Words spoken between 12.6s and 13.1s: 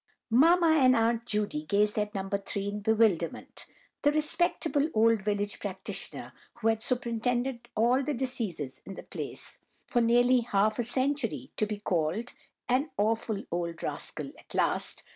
"an